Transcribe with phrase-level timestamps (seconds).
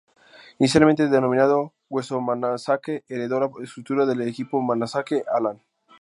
[0.57, 5.61] Inicialmente denominado Hueso-Manzanaque, heredó la estructura del equipo Manzanaque-Alan.